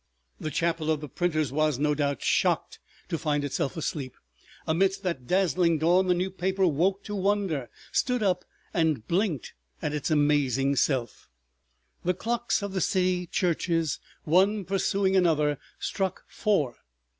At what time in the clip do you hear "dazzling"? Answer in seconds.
5.27-5.77